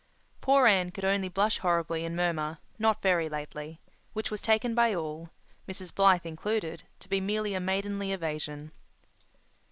[0.41, 3.79] Poor Anne could only blush horribly and murmur, "not very lately,"
[4.13, 5.29] which was taken by all,
[5.67, 5.93] Mrs.
[5.93, 8.71] Blythe included, to be merely a maidenly evasion.